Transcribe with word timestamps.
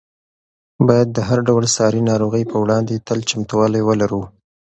باید 0.87 1.07
د 1.13 1.17
هر 1.27 1.39
ډول 1.47 1.65
ساري 1.75 2.01
ناروغۍ 2.09 2.43
په 2.51 2.57
وړاندې 2.63 3.03
تل 3.07 3.19
چمتووالی 3.29 3.81
ولرو. 3.85 4.21